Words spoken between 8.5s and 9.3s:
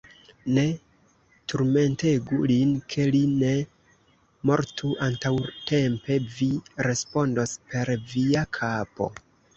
kapo!